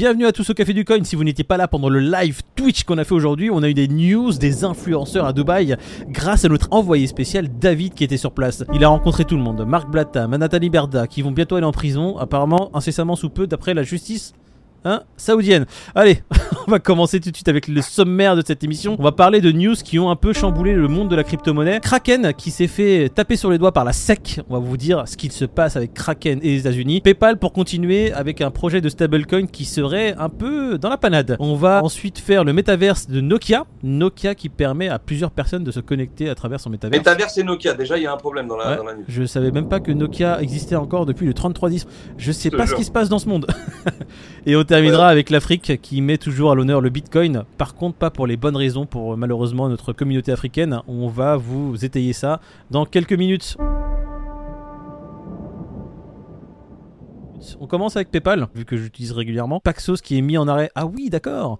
Bienvenue 0.00 0.24
à 0.24 0.32
tous 0.32 0.48
au 0.48 0.54
Café 0.54 0.72
du 0.72 0.86
Coin. 0.86 1.04
Si 1.04 1.14
vous 1.14 1.24
n'étiez 1.24 1.44
pas 1.44 1.58
là 1.58 1.68
pendant 1.68 1.90
le 1.90 2.00
live 2.00 2.40
Twitch 2.56 2.84
qu'on 2.84 2.96
a 2.96 3.04
fait 3.04 3.12
aujourd'hui, 3.12 3.50
on 3.50 3.62
a 3.62 3.68
eu 3.68 3.74
des 3.74 3.86
news 3.86 4.32
des 4.32 4.64
influenceurs 4.64 5.26
à 5.26 5.34
Dubaï 5.34 5.76
grâce 6.08 6.46
à 6.46 6.48
notre 6.48 6.68
envoyé 6.70 7.06
spécial 7.06 7.50
David 7.58 7.92
qui 7.92 8.04
était 8.04 8.16
sur 8.16 8.32
place. 8.32 8.64
Il 8.72 8.82
a 8.82 8.88
rencontré 8.88 9.26
tout 9.26 9.36
le 9.36 9.42
monde, 9.42 9.62
Marc 9.66 9.90
Blatta, 9.90 10.26
Nathalie 10.26 10.70
Berda, 10.70 11.06
qui 11.06 11.20
vont 11.20 11.32
bientôt 11.32 11.56
aller 11.56 11.66
en 11.66 11.72
prison, 11.72 12.16
apparemment 12.16 12.74
incessamment 12.74 13.14
sous 13.14 13.28
peu 13.28 13.46
d'après 13.46 13.74
la 13.74 13.82
justice 13.82 14.32
Hein 14.84 15.02
Saoudienne. 15.18 15.66
Allez, 15.94 16.22
on 16.66 16.70
va 16.70 16.78
commencer 16.78 17.20
tout 17.20 17.30
de 17.30 17.36
suite 17.36 17.48
avec 17.48 17.68
le 17.68 17.82
sommaire 17.82 18.34
de 18.34 18.42
cette 18.46 18.64
émission. 18.64 18.96
On 18.98 19.02
va 19.02 19.12
parler 19.12 19.42
de 19.42 19.52
news 19.52 19.74
qui 19.74 19.98
ont 19.98 20.10
un 20.10 20.16
peu 20.16 20.32
chamboulé 20.32 20.72
le 20.72 20.88
monde 20.88 21.10
de 21.10 21.16
la 21.16 21.22
crypto-monnaie. 21.22 21.80
Kraken 21.80 22.32
qui 22.32 22.50
s'est 22.50 22.66
fait 22.66 23.10
taper 23.14 23.36
sur 23.36 23.50
les 23.50 23.58
doigts 23.58 23.72
par 23.72 23.84
la 23.84 23.92
SEC. 23.92 24.40
On 24.48 24.54
va 24.54 24.60
vous 24.60 24.78
dire 24.78 25.04
ce 25.06 25.18
qu'il 25.18 25.32
se 25.32 25.44
passe 25.44 25.76
avec 25.76 25.92
Kraken 25.92 26.38
et 26.42 26.52
les 26.52 26.60
États-Unis. 26.60 27.02
PayPal 27.02 27.38
pour 27.38 27.52
continuer 27.52 28.10
avec 28.12 28.40
un 28.40 28.50
projet 28.50 28.80
de 28.80 28.88
stablecoin 28.88 29.46
qui 29.46 29.66
serait 29.66 30.14
un 30.18 30.30
peu 30.30 30.78
dans 30.78 30.88
la 30.88 30.96
panade. 30.96 31.36
On 31.40 31.56
va 31.56 31.84
ensuite 31.84 32.18
faire 32.18 32.44
le 32.44 32.54
métaverse 32.54 33.06
de 33.06 33.20
Nokia. 33.20 33.66
Nokia 33.82 34.34
qui 34.34 34.48
permet 34.48 34.88
à 34.88 34.98
plusieurs 34.98 35.30
personnes 35.30 35.64
de 35.64 35.72
se 35.72 35.80
connecter 35.80 36.30
à 36.30 36.34
travers 36.34 36.58
son 36.58 36.70
métaverse. 36.70 36.98
Métaverse 36.98 37.36
et 37.36 37.42
Nokia, 37.42 37.74
déjà 37.74 37.98
il 37.98 38.04
y 38.04 38.06
a 38.06 38.12
un 38.14 38.16
problème 38.16 38.48
dans 38.48 38.56
la, 38.56 38.76
news. 38.76 39.04
Je 39.08 39.24
savais 39.24 39.50
même 39.50 39.68
pas 39.68 39.80
que 39.80 39.92
Nokia 39.92 40.40
existait 40.40 40.76
encore 40.76 41.04
depuis 41.04 41.26
le 41.26 41.34
3310. 41.34 41.86
Je 42.16 42.32
sais 42.32 42.50
pas 42.50 42.66
ce 42.66 42.74
qui 42.74 42.84
se 42.84 42.90
passe 42.90 43.10
dans 43.10 43.18
ce 43.18 43.28
monde. 43.28 43.46
et 44.46 44.56
terminera 44.70 45.08
avec 45.08 45.30
l'Afrique 45.30 45.80
qui 45.82 46.00
met 46.00 46.16
toujours 46.16 46.52
à 46.52 46.54
l'honneur 46.54 46.80
le 46.80 46.90
Bitcoin. 46.90 47.42
Par 47.58 47.74
contre, 47.74 47.96
pas 47.96 48.10
pour 48.10 48.28
les 48.28 48.36
bonnes 48.36 48.54
raisons 48.54 48.86
pour 48.86 49.16
malheureusement 49.16 49.68
notre 49.68 49.92
communauté 49.92 50.30
africaine. 50.30 50.80
On 50.86 51.08
va 51.08 51.36
vous 51.36 51.84
étayer 51.84 52.12
ça 52.12 52.40
dans 52.70 52.86
quelques 52.86 53.14
minutes. 53.14 53.56
On 57.58 57.66
commence 57.66 57.96
avec 57.96 58.12
PayPal, 58.12 58.46
vu 58.54 58.64
que 58.64 58.76
j'utilise 58.76 59.10
régulièrement. 59.10 59.58
Paxos 59.58 60.00
qui 60.00 60.16
est 60.16 60.22
mis 60.22 60.38
en 60.38 60.46
arrêt. 60.46 60.70
Ah 60.76 60.86
oui, 60.86 61.10
d'accord. 61.10 61.58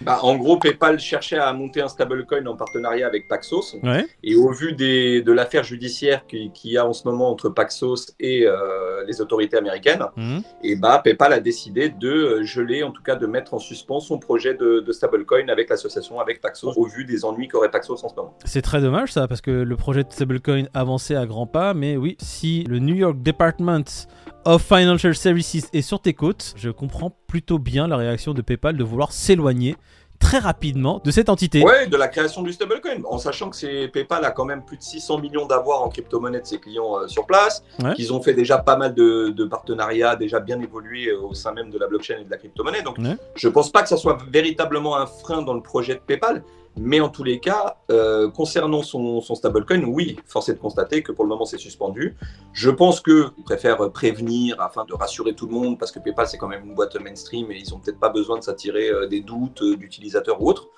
Bah, 0.00 0.20
en 0.22 0.36
gros, 0.36 0.58
PayPal 0.58 0.98
cherchait 0.98 1.38
à 1.38 1.52
monter 1.52 1.80
un 1.80 1.88
stablecoin 1.88 2.46
en 2.46 2.56
partenariat 2.56 3.06
avec 3.06 3.28
Paxos. 3.28 3.76
Et 4.22 4.36
au 4.36 4.50
vu 4.50 4.72
des, 4.72 5.22
de 5.22 5.32
l'affaire 5.32 5.64
judiciaire 5.64 6.26
qu'il 6.26 6.52
y 6.64 6.78
a 6.78 6.86
en 6.86 6.92
ce 6.92 7.06
moment 7.06 7.30
entre 7.30 7.48
Paxos 7.48 8.12
et 8.20 8.46
euh, 8.46 9.04
les 9.06 9.20
autorités 9.20 9.56
américaines, 9.56 10.04
mhm. 10.16 10.42
et 10.62 10.76
bah, 10.76 11.00
PayPal 11.02 11.32
a 11.32 11.40
décidé 11.40 11.88
de 11.88 12.42
geler, 12.42 12.82
en 12.82 12.90
tout 12.90 13.02
cas 13.02 13.16
de 13.16 13.26
mettre 13.26 13.54
en 13.54 13.58
suspens 13.58 14.00
son 14.00 14.18
projet 14.18 14.54
de, 14.54 14.80
de 14.80 14.92
stablecoin 14.92 15.48
avec 15.48 15.68
l'association, 15.68 16.20
avec 16.20 16.40
Paxos, 16.40 16.72
au 16.76 16.86
vu 16.86 17.04
des 17.04 17.24
ennuis 17.24 17.48
qu'aurait 17.48 17.70
Paxos 17.70 18.04
en 18.04 18.08
ce 18.08 18.14
moment. 18.14 18.36
C'est 18.44 18.62
très 18.62 18.80
dommage 18.80 19.12
ça, 19.12 19.28
parce 19.28 19.40
que 19.40 19.50
le 19.50 19.76
projet 19.76 20.04
de 20.04 20.12
stablecoin 20.12 20.64
avançait 20.74 21.16
à 21.16 21.26
grands 21.26 21.46
pas, 21.46 21.74
mais 21.74 21.96
oui, 21.96 22.16
si 22.20 22.64
le 22.64 22.78
New 22.78 22.94
York 22.94 23.22
Department 23.22 24.06
of 24.48 24.62
Financial 24.62 25.14
Services 25.14 25.68
est 25.74 25.82
sur 25.82 26.00
tes 26.00 26.14
côtes, 26.14 26.54
je 26.56 26.70
comprends 26.70 27.14
plutôt 27.26 27.58
bien 27.58 27.86
la 27.86 27.98
réaction 27.98 28.32
de 28.32 28.40
PayPal 28.40 28.78
de 28.78 28.84
vouloir 28.84 29.12
s'éloigner 29.12 29.76
très 30.18 30.38
rapidement 30.38 31.02
de 31.04 31.10
cette 31.10 31.28
entité. 31.28 31.62
Ouais, 31.62 31.86
de 31.86 31.96
la 31.98 32.08
création 32.08 32.42
du 32.42 32.52
stablecoin, 32.54 33.02
en 33.04 33.18
sachant 33.18 33.50
que 33.50 33.56
c'est 33.56 33.88
PayPal 33.88 34.24
a 34.24 34.30
quand 34.30 34.46
même 34.46 34.64
plus 34.64 34.78
de 34.78 34.82
600 34.82 35.18
millions 35.18 35.46
d'avoirs 35.46 35.82
en 35.82 35.90
crypto-monnaie 35.90 36.40
de 36.40 36.46
ses 36.46 36.58
clients 36.58 36.98
euh, 36.98 37.06
sur 37.08 37.26
place, 37.26 37.62
qu'ils 37.94 38.12
ont 38.12 38.22
fait 38.22 38.32
déjà 38.32 38.56
pas 38.56 38.76
mal 38.76 38.94
de, 38.94 39.44
partenariats 39.44 40.16
déjà 40.16 40.40
bien 40.40 40.58
évolués 40.60 41.08
euh, 41.08 41.20
au 41.20 41.34
sein 41.34 41.52
même 41.52 41.68
de 41.70 41.78
la 41.78 41.86
blockchain 41.86 42.16
et 42.20 42.24
de 42.24 42.30
la 42.30 42.38
crypto-monnaie. 42.38 42.82
Donc, 42.82 42.96
je 43.34 43.48
pense 43.48 43.70
pas 43.70 43.82
que 43.82 43.88
ça 43.88 43.98
soit 43.98 44.16
véritablement 44.32 44.96
un 44.96 45.06
frein 45.06 45.42
dans 45.42 45.54
le 45.54 45.62
projet 45.62 45.94
de 45.94 46.00
PayPal. 46.00 46.42
Mais 46.80 47.00
en 47.00 47.08
tous 47.08 47.24
les 47.24 47.40
cas, 47.40 47.78
euh, 47.90 48.30
concernant 48.30 48.82
son, 48.82 49.20
stablecoin, 49.20 49.82
oui, 49.84 50.16
force 50.26 50.48
est 50.48 50.54
de 50.54 50.58
constater 50.58 51.02
que 51.02 51.12
pour 51.12 51.24
le 51.24 51.28
moment 51.28 51.44
c'est 51.44 51.58
suspendu. 51.58 52.16
Je 52.52 52.70
pense 52.70 53.00
qu'ils 53.00 53.44
préfèrent 53.44 53.90
prévenir 53.92 54.60
afin 54.60 54.84
de 54.84 54.94
rassurer 54.94 55.34
tout 55.34 55.46
le 55.46 55.52
monde 55.52 55.78
parce 55.78 55.92
que 55.92 55.98
PayPal 55.98 56.26
c'est 56.28 56.38
quand 56.38 56.48
même 56.48 56.64
une 56.64 56.74
boîte 56.74 56.96
mainstream 56.96 57.50
et 57.50 57.58
ils 57.58 57.70
n'ont 57.70 57.78
peut-être 57.78 58.00
pas 58.00 58.10
besoin 58.10 58.38
de 58.38 58.44
s'attirer 58.44 58.90
euh, 58.90 59.06
des 59.06 59.20
doutes 59.20 59.62
euh, 59.62 59.76
d'utilisateurs 59.76 60.40
ou 60.42 60.48
autres. 60.48 60.68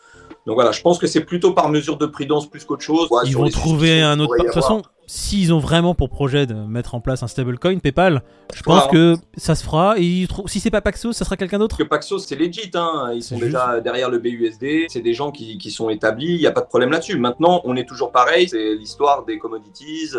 Donc 0.47 0.55
voilà, 0.55 0.73
je 0.73 0.81
pense 0.81 0.99
que 0.99 1.07
c'est 1.07 1.25
plutôt 1.25 1.53
par 1.53 1.69
mesure 1.69 1.97
de 1.99 2.07
prudence 2.07 2.49
plus 2.49 2.65
qu'autre 2.65 2.83
chose. 2.83 3.09
Ils 3.25 3.37
vont 3.37 3.49
trouver 3.49 4.03
un 4.03 4.19
autre. 4.21 4.37
De 4.39 4.45
toute 4.45 4.55
façon, 4.55 4.83
s'ils 5.06 5.53
ont 5.53 5.59
vraiment 5.59 5.95
pour 5.95 6.09
projet 6.09 6.47
de 6.47 6.55
mettre 6.55 6.95
en 6.95 7.01
place 7.01 7.23
un 7.23 7.27
stablecoin, 7.27 7.78
PayPal, 7.78 8.23
je 8.55 8.62
pense 8.62 8.87
que 8.87 9.17
ça 9.37 9.55
se 9.55 9.65
fera. 9.65 9.97
Et 9.99 10.27
si 10.47 10.61
c'est 10.61 10.71
pas 10.71 10.81
Paxos, 10.81 11.12
ça 11.12 11.25
sera 11.25 11.37
quelqu'un 11.37 11.59
d'autre. 11.59 11.77
Que 11.77 11.83
Paxos, 11.83 12.21
c'est 12.21 12.37
legit. 12.37 12.71
Hein. 12.75 13.11
Ils 13.15 13.23
sont 13.23 13.39
déjà 13.39 13.81
derrière 13.81 14.09
le 14.09 14.19
BUSD. 14.19 14.87
C'est 14.89 15.03
des 15.03 15.15
gens 15.15 15.31
qui, 15.31 15.59
qui 15.59 15.71
sont 15.71 15.91
établis. 15.91 16.34
Il 16.34 16.41
n'y 16.41 16.47
a 16.47 16.53
pas 16.53 16.62
de 16.62 16.69
problème 16.69 16.91
là-dessus. 16.91 17.19
Maintenant, 17.19 17.61
on 17.65 17.77
est 17.77 17.87
toujours 17.87 18.12
pareil. 18.12 18.49
C'est 18.49 18.75
l'histoire 18.75 19.25
des 19.25 19.39
commodities. 19.39 20.11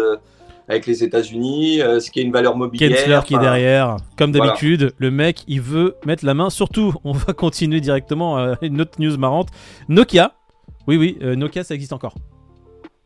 Euh, 0.69 0.71
avec 0.71 0.85
les 0.85 1.03
États-Unis, 1.03 1.81
euh, 1.81 1.99
ce 1.99 2.11
qui 2.11 2.19
est 2.19 2.23
une 2.23 2.31
valeur 2.31 2.55
mobilière. 2.55 2.89
Kensler 2.89 3.19
qui 3.25 3.35
est 3.35 3.39
derrière, 3.39 3.97
comme 4.17 4.31
d'habitude, 4.31 4.93
le 4.97 5.11
mec 5.11 5.43
il 5.47 5.61
veut 5.61 5.95
mettre 6.05 6.25
la 6.25 6.33
main 6.33 6.49
surtout. 6.49 6.93
On 7.03 7.11
va 7.11 7.33
continuer 7.33 7.81
directement 7.81 8.37
à 8.37 8.57
une 8.61 8.81
autre 8.81 8.99
news 8.99 9.17
marrante. 9.17 9.49
Nokia, 9.89 10.33
oui 10.87 10.97
oui, 10.97 11.17
euh, 11.21 11.35
Nokia 11.35 11.63
ça 11.63 11.75
existe 11.75 11.93
encore. 11.93 12.15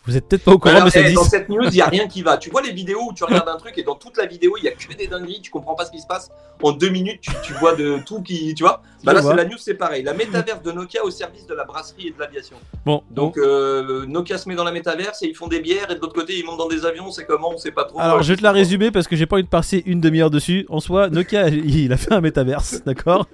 Vous 0.07 0.15
êtes 0.15 0.27
peut-être 0.27 0.43
pas 0.43 0.51
au 0.51 0.59
courant, 0.59 0.83
mais 0.83 0.91
ça 0.91 1.01
existe. 1.01 1.15
Dans 1.15 1.23
cette 1.23 1.49
news, 1.49 1.63
il 1.63 1.71
n'y 1.71 1.81
a 1.81 1.87
rien 1.87 2.07
qui 2.07 2.21
va. 2.21 2.37
Tu 2.37 2.49
vois 2.49 2.61
les 2.61 2.71
vidéos 2.71 3.09
où 3.09 3.13
tu 3.13 3.23
regardes 3.25 3.49
un 3.49 3.57
truc 3.57 3.77
et 3.77 3.83
dans 3.83 3.95
toute 3.95 4.17
la 4.17 4.25
vidéo, 4.25 4.55
il 4.57 4.63
y 4.63 4.67
a 4.67 4.71
que 4.71 4.93
des 4.95 5.07
dingueries, 5.07 5.41
tu 5.41 5.51
comprends 5.51 5.75
pas 5.75 5.85
ce 5.85 5.91
qui 5.91 5.99
se 5.99 6.07
passe. 6.07 6.29
En 6.61 6.71
deux 6.71 6.89
minutes, 6.89 7.21
tu, 7.43 7.53
vois 7.53 7.75
de 7.75 7.99
tout 8.05 8.21
qui. 8.21 8.53
Tu 8.55 8.63
vois 8.63 8.81
bah 9.03 9.13
Là, 9.13 9.21
c'est 9.21 9.35
la 9.35 9.45
news, 9.45 9.57
c'est 9.57 9.73
pareil. 9.73 10.03
La 10.03 10.13
métaverse 10.13 10.61
de 10.61 10.71
Nokia 10.71 11.03
au 11.03 11.11
service 11.11 11.45
de 11.45 11.53
la 11.53 11.65
brasserie 11.65 12.07
et 12.07 12.11
de 12.11 12.19
l'aviation. 12.19 12.55
Bon. 12.85 13.03
Donc, 13.11 13.37
euh, 13.37 14.05
Nokia 14.05 14.37
se 14.37 14.47
met 14.47 14.55
dans 14.55 14.63
la 14.63 14.71
métaverse 14.71 15.21
et 15.23 15.27
ils 15.27 15.35
font 15.35 15.47
des 15.47 15.59
bières 15.59 15.91
et 15.91 15.95
de 15.95 15.99
l'autre 15.99 16.13
côté, 16.13 16.37
ils 16.37 16.45
montent 16.45 16.57
dans 16.57 16.67
des 16.67 16.85
avions. 16.85 17.11
C'est 17.11 17.25
comment? 17.25 17.51
On 17.53 17.57
sait 17.57 17.71
pas 17.71 17.83
trop. 17.83 17.99
Alors, 17.99 18.23
je 18.23 18.31
vais 18.31 18.37
te 18.37 18.43
la 18.43 18.51
résumer 18.51 18.91
parce 18.91 19.07
que 19.07 19.15
j'ai 19.15 19.25
pas 19.25 19.35
envie 19.35 19.43
de 19.43 19.49
passer 19.49 19.83
une 19.85 19.99
demi-heure 19.99 20.29
dessus. 20.29 20.65
En 20.69 20.79
soi, 20.79 21.09
Nokia, 21.09 21.49
il 21.49 21.91
a 21.91 21.97
fait 21.97 22.13
un 22.13 22.21
métaverse, 22.21 22.81
d'accord? 22.85 23.27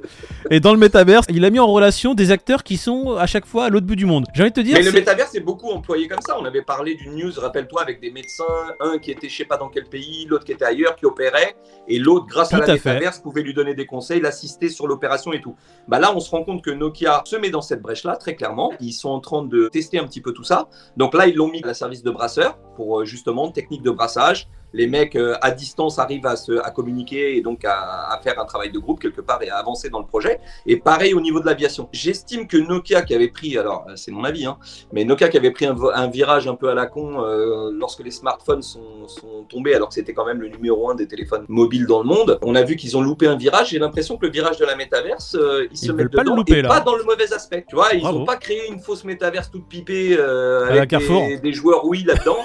Et 0.50 0.60
dans 0.60 0.74
le 0.74 0.80
métaverse, 0.80 1.26
il 1.30 1.46
a 1.46 1.50
mis 1.50 1.60
en 1.60 1.68
relation 1.68 2.14
des 2.14 2.32
acteurs 2.32 2.64
qui 2.64 2.78
sont 2.78 3.16
à 3.18 3.28
chaque 3.28 3.46
fois 3.46 3.66
à 3.66 3.70
l'autre 3.70 3.86
bout 3.86 3.96
du 3.96 4.06
monde. 4.06 4.26
J'ai 4.34 4.42
envie 4.42 4.52
de 4.52 4.56
te 4.56 4.62
dire. 4.62 4.78
Mais 4.78 4.84
le 4.84 4.92
métaverse 4.92 5.36
est 5.36 5.42
beaucoup 5.42 5.70
employé 5.70 6.08
comme 6.08 6.22
ça. 6.22 6.38
On 6.40 6.46
avait 6.46 6.61
parlé 6.62 6.96
d'une 6.96 7.16
news 7.16 7.32
rappelle-toi, 7.38 7.82
avec 7.82 8.00
des 8.00 8.12
médecins, 8.12 8.44
un 8.80 8.98
qui 9.00 9.12
était 9.12 9.30
je 9.30 9.38
sais 9.38 9.46
pas 9.46 9.58
dans 9.58 9.70
quel 9.70 9.86
pays, 9.86 10.26
l'autre 10.26 10.46
qui 10.46 10.52
était 10.52 10.66
ailleurs, 10.66 10.96
qui 10.96 11.06
opérait, 11.06 11.56
et 11.88 12.00
l'autre, 12.00 12.26
grâce 12.28 12.54
à 12.54 12.60
la 12.60 12.68
métaverse, 12.68 13.20
pouvait 13.20 13.42
lui 13.42 13.54
donner 13.54 13.74
des 13.74 13.86
conseils, 13.86 14.22
l'assister 14.22 14.70
sur 14.70 14.88
l'opération 14.88 15.34
et 15.34 15.42
tout. 15.42 15.56
Bah 15.88 16.00
là, 16.00 16.14
on 16.16 16.20
se 16.20 16.30
rend 16.32 16.44
compte 16.44 16.64
que 16.64 16.72
Nokia 16.72 17.22
se 17.26 17.36
met 17.36 17.50
dans 17.50 17.62
cette 17.62 17.82
brèche-là, 17.82 18.16
très 18.16 18.36
clairement. 18.36 18.72
Ils 18.80 18.94
sont 18.94 19.10
en 19.10 19.20
train 19.20 19.44
de 19.44 19.68
tester 19.70 20.00
un 20.00 20.06
petit 20.06 20.22
peu 20.22 20.34
tout 20.34 20.44
ça. 20.44 20.68
Donc 20.98 21.14
là, 21.14 21.28
ils 21.28 21.36
l'ont 21.36 21.50
mis 21.50 21.64
à 21.64 21.68
la 21.68 21.74
service 21.74 22.04
de 22.04 22.12
brasseur 22.12 22.58
pour 22.76 23.02
euh, 23.02 23.06
justement 23.06 23.52
technique 23.52 23.82
de 23.82 23.92
brassage, 23.92 24.48
les 24.74 24.88
mecs 24.88 25.16
euh, 25.16 25.36
à 25.42 25.52
distance 25.52 26.00
arrivent 26.00 26.26
à, 26.26 26.36
se, 26.36 26.54
à 26.64 26.72
communiquer 26.72 27.38
et 27.38 27.42
donc 27.42 27.66
à, 27.66 28.20
faire 28.24 28.40
un 28.40 28.46
travail 28.46 28.72
de 28.72 28.80
groupe 28.80 29.00
quelque 29.02 29.22
part 29.22 29.42
et 29.42 29.50
à 29.50 29.58
avancer 29.58 29.90
dans 29.90 30.00
le 30.00 30.06
projet. 30.06 30.40
Et 30.66 30.78
pareil 30.78 31.14
au 31.14 31.22
niveau 31.22 31.40
de 31.40 31.46
l'aviation. 31.46 31.90
J'estime 31.92 32.48
que 32.48 32.58
Nokia 32.58 33.02
qui 33.02 33.16
avait 33.16 33.30
pris, 33.30 33.58
alors 33.58 33.86
euh, 33.90 33.94
c'est 33.96 34.12
mon 34.12 34.24
avis, 34.24 34.46
hein, 34.46 34.58
mais 34.92 35.04
Nokia 35.04 35.30
qui 35.30 35.38
avait 35.38 35.52
pris 35.52 35.66
un, 35.66 36.08
virage 36.08 36.48
un 36.48 36.56
peu 36.56 36.70
à 36.70 36.74
la 36.74 36.86
con 36.86 37.24
euh, 37.24 37.72
lorsque 37.74 38.04
les 38.04 38.12
smartphones 38.12 38.62
sont, 38.62 39.08
sont 39.08 39.44
tombés, 39.50 39.74
alors 39.74 39.90
que 39.90 39.96
c'était 39.96 40.14
quand 40.14 40.26
même 40.26 40.42
le 40.42 40.50
numéro 40.50 40.90
un 40.90 40.96
des 40.96 41.08
téléphones 41.08 41.46
mobiles 41.48 41.88
dans 41.88 42.02
le 42.02 42.08
monde, 42.08 42.40
on 42.42 42.56
a 42.56 42.64
vu 42.64 42.76
qu'ils 42.76 42.98
ont 42.98 43.02
loupé 43.02 43.28
un 43.28 43.36
virage. 43.36 43.70
J'ai 43.70 43.80
l'impression 43.80 44.18
que 44.18 44.26
le 44.26 44.32
virage 44.32 44.58
de 44.58 44.66
la 44.66 44.76
métaverse, 44.76 45.38
ils, 45.72 45.78
se 45.78 45.92
mettent 45.92 46.12
dedans 46.12 46.36
louper, 46.36 46.60
et 46.60 46.64
pas 46.64 46.82
dans 46.82 46.96
le 46.96 47.04
mauvais 47.04 47.34
aspect. 47.34 47.66
Tu 47.68 47.76
vois, 47.76 47.94
ils 47.94 48.04
n'ont 48.04 48.26
pas 48.26 48.38
créé 48.38 48.68
une 48.70 48.80
fausse 48.80 49.04
métaverse 49.04 49.50
toute 49.50 49.68
pipée 49.68 50.18
avec 50.18 50.90
des, 50.90 51.38
des, 51.40 51.54
joueurs 51.54 51.86
oui 51.86 52.04
là-dedans. 52.04 52.40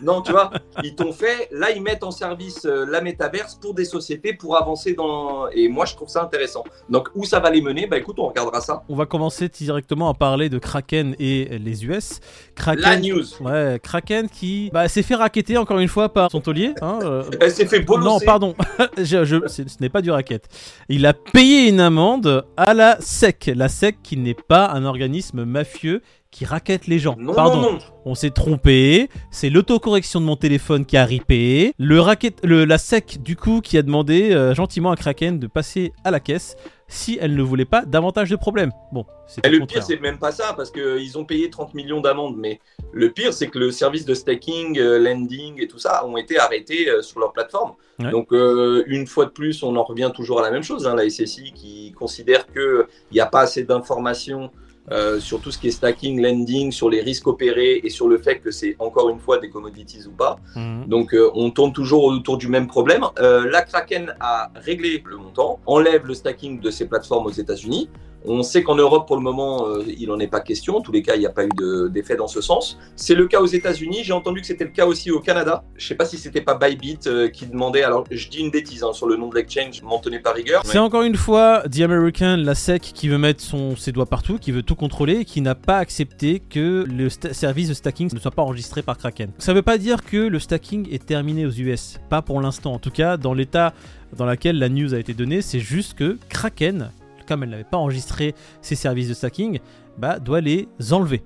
non, 0.00 0.22
tu 0.22 0.32
vois, 0.32 0.50
ils 0.82 0.94
t'ont 0.94 1.12
fait 1.12 1.48
là, 1.50 1.63
ils 1.70 1.82
mettent 1.82 2.04
en 2.04 2.10
service 2.10 2.64
euh, 2.64 2.86
la 2.88 3.00
métaverse 3.00 3.54
pour 3.54 3.74
des 3.74 3.84
sociétés 3.84 4.32
pour 4.32 4.56
avancer 4.56 4.94
dans. 4.94 5.48
Et 5.48 5.68
moi, 5.68 5.84
je 5.84 5.94
trouve 5.94 6.08
ça 6.08 6.22
intéressant. 6.22 6.64
Donc, 6.88 7.08
où 7.14 7.24
ça 7.24 7.40
va 7.40 7.50
les 7.50 7.60
mener? 7.60 7.86
Bah 7.86 7.98
écoute, 7.98 8.16
on 8.18 8.28
regardera 8.28 8.60
ça. 8.60 8.82
On 8.88 8.96
va 8.96 9.06
commencer 9.06 9.48
directement 9.48 10.08
à 10.08 10.14
parler 10.14 10.48
de 10.48 10.58
Kraken 10.58 11.14
et 11.18 11.58
les 11.58 11.84
US. 11.84 12.20
Kraken, 12.54 12.82
la 12.82 12.96
news. 12.98 13.24
Ouais, 13.40 13.80
Kraken 13.82 14.28
qui 14.28 14.70
bah, 14.72 14.88
s'est 14.88 15.02
fait 15.02 15.14
raqueter 15.14 15.56
encore 15.56 15.78
une 15.78 15.88
fois 15.88 16.08
par 16.08 16.30
son 16.30 16.40
taulier. 16.40 16.74
Hein, 16.80 16.98
euh. 17.02 17.22
Elle 17.40 17.50
s'est 17.50 17.66
fait 17.66 17.80
bolosser. 17.80 18.08
Non, 18.08 18.20
pardon, 18.20 18.54
je, 18.98 19.42
ce 19.46 19.62
n'est 19.80 19.88
pas 19.88 20.02
du 20.02 20.10
racket. 20.10 20.48
Il 20.88 21.06
a 21.06 21.14
payé 21.14 21.68
une 21.68 21.80
amende 21.80 22.44
à 22.56 22.74
la 22.74 23.00
SEC. 23.00 23.52
La 23.54 23.68
SEC 23.68 23.96
qui 24.02 24.16
n'est 24.16 24.34
pas 24.34 24.70
un 24.70 24.84
organisme 24.84 25.44
mafieux 25.44 26.02
qui 26.34 26.44
raquette 26.44 26.88
les 26.88 26.98
gens. 26.98 27.16
Pardon, 27.36 27.78
on 28.04 28.16
s'est 28.16 28.30
trompé. 28.30 29.08
C'est 29.30 29.50
l'autocorrection 29.50 30.20
de 30.20 30.26
mon 30.26 30.34
téléphone 30.34 30.84
qui 30.84 30.96
a 30.96 31.04
ripé. 31.04 31.74
Le 31.78 32.00
racket, 32.00 32.40
le, 32.42 32.64
la 32.64 32.76
SEC 32.76 33.22
du 33.22 33.36
coup 33.36 33.60
qui 33.60 33.78
a 33.78 33.82
demandé 33.82 34.32
euh, 34.32 34.52
gentiment 34.52 34.90
à 34.90 34.96
Kraken 34.96 35.38
de 35.38 35.46
passer 35.46 35.92
à 36.02 36.10
la 36.10 36.18
caisse 36.18 36.56
si 36.88 37.18
elle 37.20 37.36
ne 37.36 37.42
voulait 37.42 37.64
pas 37.64 37.84
davantage 37.84 38.30
de 38.30 38.36
problèmes. 38.36 38.72
Bon, 38.92 39.06
c'est 39.28 39.46
le 39.46 39.64
pire, 39.64 39.84
c'est 39.84 40.00
même 40.00 40.18
pas 40.18 40.32
ça 40.32 40.54
parce 40.54 40.72
qu'ils 40.72 41.16
ont 41.16 41.24
payé 41.24 41.50
30 41.50 41.72
millions 41.72 42.00
d'amendes. 42.00 42.36
Mais 42.36 42.58
le 42.92 43.12
pire, 43.12 43.32
c'est 43.32 43.46
que 43.46 43.60
le 43.60 43.70
service 43.70 44.04
de 44.04 44.14
staking, 44.14 44.76
euh, 44.76 44.98
lending 44.98 45.62
et 45.62 45.68
tout 45.68 45.78
ça 45.78 46.04
ont 46.04 46.16
été 46.16 46.36
arrêtés 46.36 46.88
euh, 46.88 47.00
sur 47.00 47.20
leur 47.20 47.32
plateforme. 47.32 47.74
Donc, 48.10 48.32
une 48.32 49.06
fois 49.06 49.26
de 49.26 49.30
plus, 49.30 49.62
on 49.62 49.76
en 49.76 49.84
revient 49.84 50.10
toujours 50.12 50.40
à 50.40 50.42
la 50.42 50.50
même 50.50 50.64
chose. 50.64 50.84
Hein, 50.88 50.96
la 50.96 51.08
SSI 51.08 51.52
qui 51.54 51.92
considère 51.92 52.44
qu'il 52.48 52.86
n'y 53.12 53.20
a 53.20 53.26
pas 53.26 53.42
assez 53.42 53.62
d'informations 53.62 54.50
euh, 54.92 55.18
sur 55.18 55.40
tout 55.40 55.50
ce 55.50 55.58
qui 55.58 55.68
est 55.68 55.70
stacking, 55.70 56.20
lending, 56.20 56.70
sur 56.70 56.90
les 56.90 57.00
risques 57.00 57.26
opérés 57.26 57.80
et 57.82 57.88
sur 57.88 58.06
le 58.06 58.18
fait 58.18 58.40
que 58.40 58.50
c'est 58.50 58.76
encore 58.78 59.08
une 59.08 59.18
fois 59.18 59.38
des 59.38 59.48
commodities 59.48 60.06
ou 60.06 60.10
pas. 60.10 60.38
Mhm. 60.56 60.84
Donc 60.86 61.14
euh, 61.14 61.30
on 61.34 61.50
tourne 61.50 61.72
toujours 61.72 62.04
autour 62.04 62.36
du 62.36 62.48
même 62.48 62.66
problème. 62.66 63.02
Euh, 63.18 63.50
la 63.50 63.62
Kraken 63.62 64.14
a 64.20 64.50
réglé 64.54 65.02
le 65.06 65.16
montant, 65.16 65.58
enlève 65.64 66.06
le 66.06 66.12
stacking 66.12 66.60
de 66.60 66.70
ses 66.70 66.86
plateformes 66.86 67.26
aux 67.26 67.30
États-Unis. 67.30 67.88
On 68.26 68.42
sait 68.42 68.62
qu'en 68.62 68.74
Europe, 68.74 69.06
pour 69.06 69.16
le 69.16 69.22
moment, 69.22 69.68
euh, 69.68 69.82
il 69.86 70.08
n'en 70.08 70.18
est 70.18 70.28
pas 70.28 70.40
question. 70.40 70.78
En 70.78 70.80
tous 70.80 70.92
les 70.92 71.02
cas, 71.02 71.14
il 71.14 71.20
n'y 71.20 71.26
a 71.26 71.30
pas 71.30 71.44
eu 71.44 71.50
d'effet 71.90 72.16
dans 72.16 72.26
ce 72.26 72.40
sens. 72.40 72.78
C'est 72.96 73.14
le 73.14 73.26
cas 73.26 73.40
aux 73.40 73.46
États-Unis. 73.46 74.02
J'ai 74.02 74.14
entendu 74.14 74.40
que 74.40 74.46
c'était 74.46 74.64
le 74.64 74.70
cas 74.70 74.86
aussi 74.86 75.10
au 75.10 75.20
Canada. 75.20 75.62
Je 75.76 75.84
ne 75.84 75.88
sais 75.88 75.94
pas 75.94 76.06
si 76.06 76.16
c'était 76.16 76.40
pas 76.40 76.54
Bybit 76.54 77.00
euh, 77.06 77.28
qui 77.28 77.46
demandait. 77.46 77.82
Alors, 77.82 78.04
je 78.10 78.28
dis 78.28 78.38
une 78.38 78.50
bêtise 78.50 78.82
hein, 78.82 78.92
sur 78.94 79.06
le 79.06 79.16
nom 79.16 79.28
de 79.28 79.34
l'exchange, 79.34 79.82
m'en 79.82 79.98
tenez 79.98 80.20
pas 80.20 80.32
rigueur. 80.32 80.62
C'est 80.64 80.78
encore 80.78 81.02
une 81.02 81.16
fois 81.16 81.64
The 81.70 81.80
American, 81.80 82.36
la 82.38 82.54
SEC, 82.54 82.80
qui 82.80 83.08
veut 83.08 83.18
mettre 83.18 83.42
son, 83.42 83.76
ses 83.76 83.92
doigts 83.92 84.06
partout, 84.06 84.38
qui 84.38 84.52
veut 84.52 84.62
tout 84.62 84.74
contrôler 84.74 85.20
et 85.20 85.24
qui 85.26 85.42
n'a 85.42 85.54
pas 85.54 85.76
accepté 85.76 86.40
que 86.40 86.86
le 86.88 87.10
service 87.10 87.68
de 87.68 87.74
stacking 87.74 88.10
ne 88.14 88.18
soit 88.18 88.30
pas 88.30 88.42
enregistré 88.42 88.82
par 88.82 88.96
Kraken. 88.96 89.30
Ça 89.38 89.52
ne 89.52 89.56
veut 89.56 89.62
pas 89.62 89.76
dire 89.76 90.02
que 90.02 90.16
le 90.16 90.38
stacking 90.38 90.88
est 90.90 91.04
terminé 91.04 91.44
aux 91.44 91.52
US. 91.52 92.00
Pas 92.08 92.22
pour 92.22 92.40
l'instant. 92.40 92.72
En 92.72 92.78
tout 92.78 92.90
cas, 92.90 93.18
dans 93.18 93.34
l'état 93.34 93.74
dans 94.16 94.26
lequel 94.26 94.58
la 94.58 94.68
news 94.68 94.94
a 94.94 94.98
été 94.98 95.12
donnée, 95.12 95.42
c'est 95.42 95.60
juste 95.60 95.94
que 95.94 96.18
Kraken 96.28 96.90
comme 97.26 97.42
elle 97.42 97.50
n'avait 97.50 97.64
pas 97.64 97.76
enregistré 97.76 98.34
ses 98.60 98.74
services 98.74 99.08
de 99.08 99.14
stacking, 99.14 99.60
bah, 99.98 100.18
doit 100.18 100.40
les 100.40 100.68
enlever. 100.90 101.22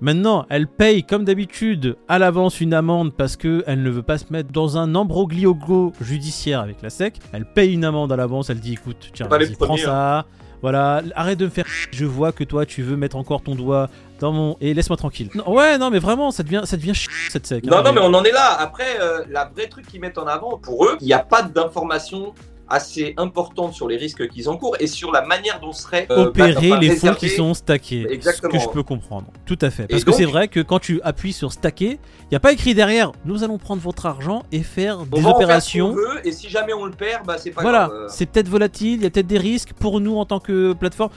Maintenant, 0.00 0.46
elle 0.48 0.68
paye 0.68 1.02
comme 1.02 1.24
d'habitude 1.24 1.96
à 2.06 2.20
l'avance 2.20 2.60
une 2.60 2.72
amende 2.72 3.12
parce 3.14 3.36
qu'elle 3.36 3.82
ne 3.82 3.90
veut 3.90 4.04
pas 4.04 4.16
se 4.16 4.26
mettre 4.30 4.52
dans 4.52 4.78
un 4.78 4.94
ambrogliogo 4.94 5.92
judiciaire 6.00 6.60
avec 6.60 6.82
la 6.82 6.90
SEC. 6.90 7.16
Elle 7.32 7.44
paye 7.44 7.74
une 7.74 7.84
amende 7.84 8.12
à 8.12 8.16
l'avance, 8.16 8.48
elle 8.48 8.60
dit 8.60 8.74
écoute, 8.74 9.10
tiens, 9.12 9.26
vas-y, 9.26 9.56
prends 9.56 9.76
ça. 9.76 10.18
Hein. 10.20 10.24
Voilà, 10.62 11.02
arrête 11.14 11.38
de 11.38 11.44
me 11.44 11.50
faire. 11.50 11.66
Je 11.92 12.04
vois 12.04 12.32
que 12.32 12.44
toi, 12.44 12.66
tu 12.66 12.82
veux 12.82 12.96
mettre 12.96 13.16
encore 13.16 13.42
ton 13.42 13.54
doigt 13.54 13.88
dans 14.20 14.32
mon. 14.32 14.56
Et 14.60 14.74
laisse-moi 14.74 14.96
tranquille. 14.96 15.30
ouais, 15.46 15.78
non, 15.78 15.90
mais 15.90 15.98
vraiment, 15.98 16.30
ça 16.30 16.42
devient, 16.42 16.62
ça 16.64 16.76
devient 16.76 16.94
cette 17.30 17.46
sec. 17.46 17.64
Hein. 17.66 17.70
Non, 17.70 17.82
non, 17.82 17.92
mais 17.92 18.00
on 18.00 18.14
en 18.14 18.24
est 18.24 18.32
là. 18.32 18.56
Après, 18.58 19.00
euh, 19.00 19.24
la 19.28 19.46
vraie 19.46 19.68
truc 19.68 19.86
qu'ils 19.86 20.00
mettent 20.00 20.18
en 20.18 20.26
avant, 20.26 20.58
pour 20.58 20.84
eux, 20.84 20.96
il 21.00 21.06
n'y 21.06 21.12
a 21.12 21.20
pas 21.20 21.42
d'information 21.42 22.34
assez 22.70 23.14
importante 23.16 23.72
sur 23.72 23.88
les 23.88 23.96
risques 23.96 24.28
qu'ils 24.28 24.48
encourent 24.48 24.76
et 24.80 24.86
sur 24.86 25.12
la 25.12 25.24
manière 25.24 25.60
dont 25.60 25.72
seraient 25.72 26.06
euh, 26.10 26.26
opérer 26.26 26.78
les 26.80 26.96
fonds 26.96 27.14
qui 27.14 27.28
sont 27.28 27.54
stackés. 27.54 28.06
Exactement. 28.10 28.52
Ce 28.52 28.58
que 28.58 28.62
je 28.62 28.68
peux 28.68 28.82
comprendre. 28.82 29.26
Tout 29.46 29.58
à 29.60 29.70
fait. 29.70 29.86
Parce 29.86 30.04
que 30.04 30.12
c'est 30.12 30.24
vrai 30.24 30.48
que 30.48 30.60
quand 30.60 30.78
tu 30.78 31.00
appuies 31.02 31.32
sur 31.32 31.52
stacker, 31.52 31.98
il 32.22 32.28
n'y 32.30 32.36
a 32.36 32.40
pas 32.40 32.52
écrit 32.52 32.74
derrière 32.74 33.12
nous 33.24 33.44
allons 33.44 33.58
prendre 33.58 33.82
votre 33.82 34.06
argent 34.06 34.42
et 34.52 34.62
faire 34.62 35.04
des 35.06 35.24
opérations. 35.24 35.92
veut, 35.92 36.26
et 36.26 36.32
si 36.32 36.48
jamais 36.48 36.72
on 36.72 36.84
le 36.84 36.92
perd, 36.92 37.26
bah, 37.26 37.36
c'est 37.38 37.50
pas 37.50 37.62
voilà, 37.62 37.90
c'est 38.08 38.26
peut-être 38.26 38.48
volatile, 38.48 38.94
il 38.94 39.02
y 39.02 39.06
a 39.06 39.10
peut-être 39.10 39.26
des 39.26 39.38
risques 39.38 39.72
pour 39.72 40.00
nous 40.00 40.16
en 40.16 40.24
tant 40.24 40.40
que 40.40 40.72
plateforme 40.72 41.10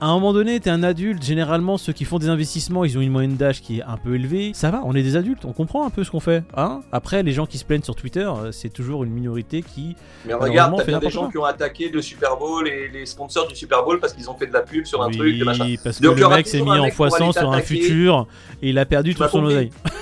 à 0.00 0.06
un 0.06 0.14
moment 0.14 0.32
donné, 0.32 0.60
t'es 0.60 0.70
un 0.70 0.82
adulte. 0.82 1.22
Généralement, 1.22 1.76
ceux 1.76 1.92
qui 1.92 2.04
font 2.04 2.18
des 2.18 2.28
investissements, 2.28 2.84
ils 2.84 2.96
ont 2.96 3.00
une 3.00 3.10
moyenne 3.10 3.36
d'âge 3.36 3.60
qui 3.60 3.78
est 3.78 3.82
un 3.82 3.96
peu 3.96 4.14
élevée. 4.14 4.52
Ça 4.54 4.70
va, 4.70 4.82
on 4.84 4.94
est 4.94 5.02
des 5.02 5.16
adultes, 5.16 5.44
on 5.44 5.52
comprend 5.52 5.86
un 5.86 5.90
peu 5.90 6.04
ce 6.04 6.10
qu'on 6.10 6.20
fait. 6.20 6.44
Hein? 6.56 6.80
Après, 6.92 7.22
les 7.22 7.32
gens 7.32 7.46
qui 7.46 7.58
se 7.58 7.64
plaignent 7.64 7.82
sur 7.82 7.96
Twitter, 7.96 8.20
euh, 8.20 8.52
c'est 8.52 8.68
toujours 8.68 9.04
une 9.04 9.10
minorité 9.10 9.62
qui. 9.62 9.96
Mais 10.24 10.34
regarde, 10.34 10.80
t'as 10.84 10.98
des 10.98 11.10
gens 11.10 11.30
qui 11.30 11.38
ont 11.38 11.44
attaqué 11.44 11.88
le 11.88 12.02
Super 12.02 12.36
Bowl 12.36 12.68
et 12.68 12.88
les 12.88 13.06
sponsors 13.06 13.48
du 13.48 13.56
Super 13.56 13.84
Bowl 13.84 13.98
parce 14.00 14.12
qu'ils 14.12 14.30
ont 14.30 14.34
fait 14.34 14.46
de 14.46 14.52
la 14.52 14.62
pub 14.62 14.84
sur 14.84 15.02
un 15.02 15.10
truc, 15.10 15.42
Oui, 15.44 15.78
parce 15.82 15.98
que 15.98 16.06
le 16.06 16.28
mec 16.28 16.46
s'est 16.46 16.60
mis 16.60 16.70
en 16.70 16.86
x100 16.86 17.38
sur 17.38 17.52
un 17.52 17.60
futur 17.60 18.26
et 18.62 18.70
il 18.70 18.78
a 18.78 18.86
perdu 18.86 19.14
tout 19.14 19.26
son 19.28 19.44
oseille. 19.44 19.70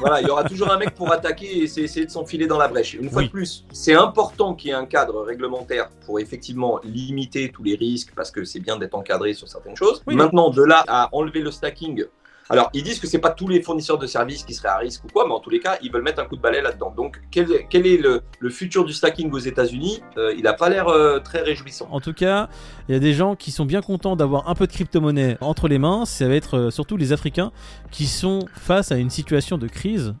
voilà, 0.00 0.20
il 0.20 0.26
y 0.26 0.30
aura 0.30 0.44
toujours 0.44 0.70
un 0.70 0.78
mec 0.78 0.90
pour 0.94 1.12
attaquer 1.12 1.58
et 1.58 1.62
essayer 1.62 2.06
de 2.06 2.10
s'enfiler 2.10 2.46
dans 2.46 2.58
la 2.58 2.68
brèche. 2.68 2.94
Une 2.94 3.10
fois 3.10 3.22
de 3.22 3.28
plus, 3.28 3.64
c'est 3.70 3.94
important 3.94 4.54
qu'il 4.54 4.70
y 4.70 4.72
ait 4.72 4.76
un 4.76 4.86
cadre 4.86 5.22
réglementaire 5.22 5.90
pour 6.06 6.18
effectivement 6.18 6.80
limiter 6.82 7.50
tous 7.50 7.62
les 7.62 7.76
risques 7.76 8.12
parce 8.16 8.30
que 8.30 8.44
c'est 8.44 8.60
bien 8.60 8.76
d'être 8.76 8.94
encadré 8.94 9.34
sur 9.34 9.48
certaines 9.48 9.76
choses. 9.76 10.02
Maintenant, 10.06 10.50
de 10.50 10.62
là 10.62 10.84
à 10.88 11.08
enlever 11.12 11.40
le 11.40 11.50
stacking 11.50 12.04
alors, 12.50 12.68
ils 12.74 12.82
disent 12.82 12.98
que 12.98 13.06
c'est 13.06 13.20
pas 13.20 13.30
tous 13.30 13.46
les 13.46 13.62
fournisseurs 13.62 13.96
de 13.96 14.08
services 14.08 14.42
qui 14.42 14.54
seraient 14.54 14.68
à 14.68 14.78
risque 14.78 15.04
ou 15.04 15.08
quoi, 15.08 15.24
mais 15.24 15.32
en 15.32 15.38
tous 15.38 15.50
les 15.50 15.60
cas, 15.60 15.78
ils 15.82 15.92
veulent 15.92 16.02
mettre 16.02 16.20
un 16.20 16.24
coup 16.24 16.34
de 16.34 16.40
balai 16.40 16.60
là-dedans. 16.60 16.92
Donc, 16.96 17.22
quel, 17.30 17.48
est 17.52 17.96
le, 17.96 18.22
futur 18.50 18.84
du 18.84 18.92
stacking 18.92 19.30
aux 19.30 19.38
États-Unis? 19.38 20.02
Euh, 20.18 20.34
Il 20.36 20.42
n'a 20.42 20.52
pas 20.52 20.68
l'air 20.68 20.88
euh, 20.88 21.20
très 21.20 21.42
réjouissant. 21.42 21.86
En 21.92 22.00
tout 22.00 22.12
cas, 22.12 22.48
il 22.88 22.92
y 22.92 22.96
a 22.96 22.98
des 22.98 23.14
gens 23.14 23.36
qui 23.36 23.52
sont 23.52 23.64
bien 23.64 23.82
contents 23.82 24.16
d'avoir 24.16 24.48
un 24.48 24.54
peu 24.56 24.66
de 24.66 24.72
crypto-monnaie 24.72 25.38
entre 25.40 25.68
les 25.68 25.78
mains. 25.78 26.04
Ça 26.06 26.26
va 26.26 26.34
être 26.34 26.58
euh, 26.58 26.70
surtout 26.70 26.96
les 26.96 27.12
Africains 27.12 27.52
qui 27.92 28.06
sont 28.06 28.40
face 28.52 28.90
à 28.90 28.96
une 28.96 29.10
situation 29.10 29.56
de 29.56 29.68
crise 29.68 30.16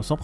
sans, 0.00 0.16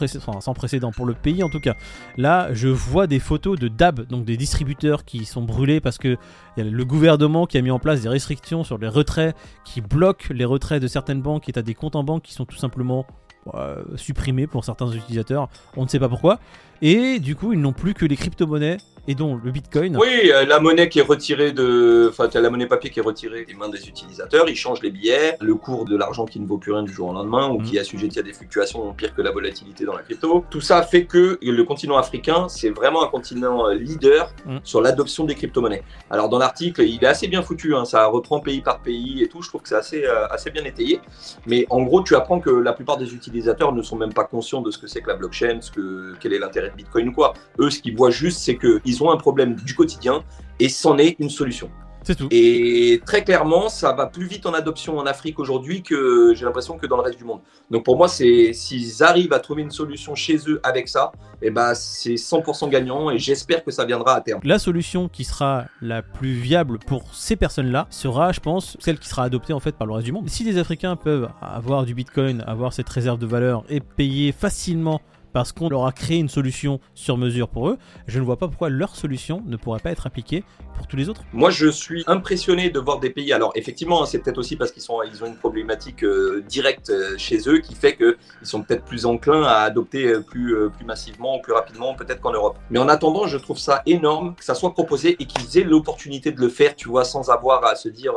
précédent, 0.54 0.90
pour 0.90 1.04
le 1.04 1.12
pays 1.12 1.42
en 1.42 1.50
tout 1.50 1.60
cas. 1.60 1.74
Là, 2.16 2.48
je 2.54 2.68
vois 2.68 3.06
des 3.06 3.18
photos 3.18 3.58
de 3.58 3.68
DAB, 3.68 4.06
donc 4.06 4.24
des 4.24 4.38
distributeurs 4.38 5.04
qui 5.04 5.26
sont 5.26 5.42
brûlés 5.42 5.80
parce 5.80 5.98
que 5.98 6.16
le 6.56 6.84
gouvernement 6.84 7.46
qui 7.46 7.58
a 7.58 7.62
mis 7.62 7.70
en 7.70 7.78
place 7.78 8.00
des 8.00 8.08
restrictions 8.08 8.64
sur 8.64 8.78
les 8.78 8.88
retraits, 8.88 9.34
qui 9.64 9.82
bloquent 9.82 10.32
les 10.32 10.44
retraits 10.44 10.80
de 10.80 10.86
certaines 10.86 11.20
banques 11.20 11.41
et 11.48 11.52
tu 11.52 11.62
des 11.62 11.74
comptes 11.74 11.96
en 11.96 12.04
banque 12.04 12.22
qui 12.22 12.34
sont 12.34 12.44
tout 12.44 12.56
simplement 12.56 13.06
euh, 13.54 13.82
supprimés 13.96 14.46
pour 14.46 14.64
certains 14.64 14.90
utilisateurs. 14.90 15.48
On 15.76 15.82
ne 15.82 15.88
sait 15.88 15.98
pas 15.98 16.08
pourquoi. 16.08 16.38
Et 16.80 17.18
du 17.18 17.34
coup, 17.34 17.52
ils 17.52 17.60
n'ont 17.60 17.72
plus 17.72 17.94
que 17.94 18.04
les 18.04 18.16
crypto-monnaies 18.16 18.78
et 19.08 19.14
dont 19.14 19.38
le 19.42 19.50
Bitcoin. 19.50 19.96
Oui, 19.96 20.30
euh, 20.32 20.44
la 20.44 20.60
monnaie 20.60 20.88
qui 20.88 21.00
est 21.00 21.02
retirée 21.02 21.52
de, 21.52 22.08
enfin, 22.10 22.28
la 22.32 22.50
monnaie 22.50 22.66
papier 22.66 22.90
qui 22.90 23.00
est 23.00 23.02
retirée 23.02 23.44
des 23.44 23.54
mains 23.54 23.68
des 23.68 23.88
utilisateurs. 23.88 24.48
Ils 24.48 24.56
changent 24.56 24.82
les 24.82 24.90
billets, 24.90 25.36
le 25.40 25.54
cours 25.54 25.84
de 25.84 25.96
l'argent 25.96 26.24
qui 26.24 26.38
ne 26.38 26.46
vaut 26.46 26.58
plus 26.58 26.72
rien 26.72 26.82
du 26.82 26.92
jour 26.92 27.08
au 27.08 27.12
lendemain 27.12 27.48
ou 27.48 27.58
mmh. 27.58 27.64
qui 27.64 27.76
est 27.76 27.80
assujetti 27.80 28.18
à 28.20 28.22
des 28.22 28.32
fluctuations 28.32 28.92
pire 28.92 29.14
que 29.14 29.22
la 29.22 29.30
volatilité 29.30 29.84
dans 29.84 29.94
la 29.94 30.02
crypto. 30.02 30.44
Tout 30.50 30.60
ça 30.60 30.82
fait 30.82 31.04
que 31.04 31.38
le 31.42 31.64
continent 31.64 31.96
africain, 31.96 32.48
c'est 32.48 32.70
vraiment 32.70 33.02
un 33.02 33.08
continent 33.08 33.68
euh, 33.68 33.74
leader 33.74 34.32
mmh. 34.46 34.58
sur 34.62 34.80
l'adoption 34.80 35.24
des 35.24 35.34
crypto-monnaies. 35.34 35.82
Alors 36.10 36.28
dans 36.28 36.38
l'article, 36.38 36.82
il 36.82 37.02
est 37.02 37.06
assez 37.06 37.26
bien 37.26 37.42
foutu. 37.42 37.74
Hein, 37.74 37.84
ça 37.84 38.06
reprend 38.06 38.40
pays 38.40 38.60
par 38.60 38.82
pays 38.82 39.22
et 39.22 39.28
tout. 39.28 39.42
Je 39.42 39.48
trouve 39.48 39.62
que 39.62 39.68
c'est 39.68 39.74
assez, 39.74 40.04
euh, 40.04 40.26
assez 40.28 40.50
bien 40.50 40.64
étayé. 40.64 41.00
Mais 41.46 41.66
en 41.70 41.82
gros, 41.82 42.02
tu 42.02 42.14
apprends 42.14 42.38
que 42.38 42.50
la 42.50 42.72
plupart 42.72 42.98
des 42.98 43.14
utilisateurs 43.14 43.72
ne 43.72 43.82
sont 43.82 43.96
même 43.96 44.12
pas 44.12 44.24
conscients 44.24 44.62
de 44.62 44.70
ce 44.70 44.78
que 44.78 44.86
c'est 44.86 45.00
que 45.00 45.08
la 45.08 45.16
blockchain, 45.16 45.58
ce 45.60 45.70
que 45.72 46.14
quel 46.20 46.32
est 46.32 46.38
l'intérêt 46.38 46.70
de 46.70 46.76
Bitcoin 46.76 47.08
ou 47.08 47.12
quoi. 47.12 47.34
Eux, 47.58 47.70
ce 47.70 47.80
qu'ils 47.80 47.96
voient 47.96 48.10
juste, 48.10 48.38
c'est 48.38 48.56
que 48.56 48.80
ils 48.84 48.91
ont 49.00 49.12
un 49.12 49.16
problème 49.16 49.54
du 49.54 49.74
quotidien 49.74 50.24
et 50.58 50.68
c'en 50.68 50.98
est 50.98 51.16
une 51.20 51.30
solution. 51.30 51.70
C'est 52.04 52.16
tout. 52.16 52.26
Et 52.30 53.00
très 53.06 53.22
clairement, 53.22 53.68
ça 53.68 53.92
va 53.92 54.06
plus 54.06 54.26
vite 54.26 54.46
en 54.46 54.54
adoption 54.54 54.98
en 54.98 55.06
Afrique 55.06 55.38
aujourd'hui 55.38 55.82
que 55.82 56.32
j'ai 56.34 56.44
l'impression 56.44 56.76
que 56.76 56.86
dans 56.86 56.96
le 56.96 57.02
reste 57.02 57.18
du 57.18 57.24
monde. 57.24 57.40
Donc 57.70 57.84
pour 57.84 57.96
moi, 57.96 58.08
c'est 58.08 58.52
s'ils 58.52 59.02
arrivent 59.02 59.32
à 59.32 59.38
trouver 59.38 59.62
une 59.62 59.70
solution 59.70 60.14
chez 60.14 60.36
eux 60.48 60.60
avec 60.64 60.88
ça, 60.88 61.12
et 61.40 61.46
eh 61.46 61.50
ben 61.50 61.74
c'est 61.74 62.14
100% 62.14 62.68
gagnant 62.70 63.10
et 63.10 63.18
j'espère 63.18 63.64
que 63.64 63.70
ça 63.70 63.84
viendra 63.84 64.14
à 64.14 64.20
terme. 64.20 64.40
La 64.42 64.58
solution 64.58 65.08
qui 65.08 65.24
sera 65.24 65.64
la 65.80 66.02
plus 66.02 66.32
viable 66.32 66.78
pour 66.80 67.14
ces 67.14 67.36
personnes-là 67.36 67.86
sera, 67.90 68.32
je 68.32 68.40
pense, 68.40 68.76
celle 68.80 68.98
qui 68.98 69.08
sera 69.08 69.24
adoptée 69.24 69.52
en 69.52 69.60
fait 69.60 69.76
par 69.76 69.86
le 69.86 69.94
reste 69.94 70.06
du 70.06 70.12
monde. 70.12 70.28
Si 70.28 70.42
les 70.42 70.58
Africains 70.58 70.96
peuvent 70.96 71.28
avoir 71.40 71.84
du 71.84 71.94
Bitcoin, 71.94 72.42
avoir 72.46 72.72
cette 72.72 72.88
réserve 72.88 73.18
de 73.18 73.26
valeur 73.26 73.64
et 73.68 73.80
payer 73.80 74.32
facilement 74.32 75.00
parce 75.32 75.52
qu'on 75.52 75.68
leur 75.68 75.86
a 75.86 75.92
créé 75.92 76.18
une 76.18 76.28
solution 76.28 76.80
sur 76.94 77.16
mesure 77.16 77.48
pour 77.48 77.68
eux, 77.68 77.78
je 78.06 78.18
ne 78.18 78.24
vois 78.24 78.36
pas 78.36 78.48
pourquoi 78.48 78.68
leur 78.68 78.94
solution 78.96 79.42
ne 79.46 79.56
pourrait 79.56 79.80
pas 79.80 79.90
être 79.90 80.06
appliquée 80.06 80.44
pour 80.76 80.86
tous 80.86 80.96
les 80.96 81.08
autres. 81.08 81.22
Moi, 81.32 81.50
je 81.50 81.68
suis 81.68 82.04
impressionné 82.06 82.70
de 82.70 82.78
voir 82.78 83.00
des 83.00 83.10
pays. 83.10 83.32
Alors, 83.32 83.52
effectivement, 83.54 84.04
c'est 84.04 84.18
peut-être 84.18 84.38
aussi 84.38 84.56
parce 84.56 84.72
qu'ils 84.72 84.82
ils 85.12 85.24
ont 85.24 85.26
une 85.26 85.36
problématique 85.36 86.04
euh, 86.04 86.42
directe 86.48 86.90
euh, 86.90 87.16
chez 87.16 87.48
eux 87.48 87.58
qui 87.58 87.74
fait 87.74 87.96
qu'ils 87.96 88.16
sont 88.42 88.62
peut-être 88.62 88.84
plus 88.84 89.06
enclins 89.06 89.44
à 89.44 89.60
adopter 89.60 90.06
euh, 90.06 90.20
plus, 90.20 90.56
plus 90.70 90.84
massivement 90.84 91.38
plus 91.38 91.52
rapidement, 91.52 91.94
peut-être 91.94 92.20
qu'en 92.20 92.32
Europe. 92.32 92.58
Mais 92.70 92.78
en 92.78 92.88
attendant, 92.88 93.26
je 93.26 93.38
trouve 93.38 93.58
ça 93.58 93.82
énorme 93.86 94.34
que 94.34 94.44
ça 94.44 94.54
soit 94.54 94.72
proposé 94.72 95.16
et 95.18 95.26
qu'ils 95.26 95.58
aient 95.58 95.64
l'opportunité 95.64 96.32
de 96.32 96.40
le 96.40 96.48
faire, 96.48 96.76
tu 96.76 96.88
vois, 96.88 97.04
sans 97.04 97.30
avoir 97.30 97.64
à 97.64 97.74
se 97.74 97.88
dire, 97.88 98.14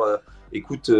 écoute 0.52 0.90